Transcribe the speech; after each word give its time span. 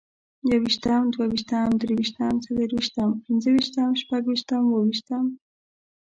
يوویشتم، 0.51 1.03
دوويشتم، 1.13 1.67
دريوشتم، 1.81 2.33
څلورويشتم، 2.43 3.09
پنځوويشتم، 3.25 3.89
شپږويشتم، 4.01 4.63
اوويشتمه 4.69 5.29